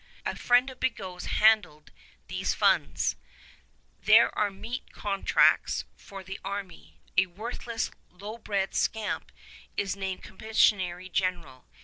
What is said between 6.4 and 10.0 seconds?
army. A worthless, lowbred scamp is